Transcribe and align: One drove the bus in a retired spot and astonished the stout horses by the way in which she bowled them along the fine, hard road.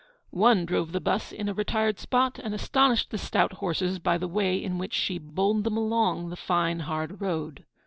One 0.33 0.65
drove 0.65 0.93
the 0.93 0.99
bus 0.99 1.31
in 1.31 1.47
a 1.47 1.53
retired 1.53 1.99
spot 1.99 2.39
and 2.39 2.55
astonished 2.55 3.11
the 3.11 3.19
stout 3.19 3.53
horses 3.61 3.99
by 3.99 4.17
the 4.17 4.27
way 4.27 4.55
in 4.57 4.79
which 4.79 4.95
she 4.95 5.19
bowled 5.19 5.63
them 5.63 5.77
along 5.77 6.29
the 6.29 6.35
fine, 6.35 6.79
hard 6.79 7.21
road. 7.21 7.65